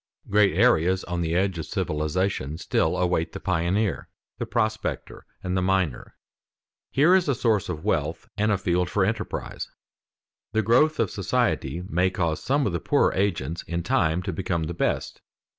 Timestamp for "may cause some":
11.87-12.65